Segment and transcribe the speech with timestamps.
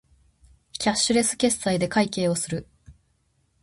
[0.79, 2.65] キャッシュレス決済で会計をする